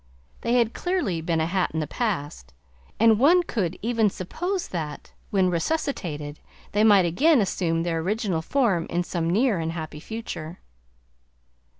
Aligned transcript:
They 0.41 0.55
had 0.55 0.73
clearly 0.73 1.21
been 1.21 1.39
a 1.39 1.45
hat 1.45 1.69
in 1.75 1.79
the 1.79 1.85
past, 1.85 2.55
and 2.99 3.19
one 3.19 3.43
could 3.43 3.77
even 3.83 4.09
suppose 4.09 4.69
that, 4.69 5.13
when 5.29 5.51
resuscitated, 5.51 6.39
they 6.71 6.83
might 6.83 7.05
again 7.05 7.39
assume 7.39 7.83
their 7.83 7.99
original 7.99 8.41
form 8.41 8.87
in 8.89 9.03
some 9.03 9.29
near 9.29 9.59
and 9.59 9.73
happy 9.73 9.99
future. 9.99 10.57